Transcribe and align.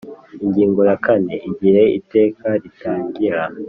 Ingingo 0.43 0.79
ya 0.89 0.97
kane 1.05 1.33
Igihe 1.49 1.81
Iteka 1.99 2.47
ritangira 2.61 3.41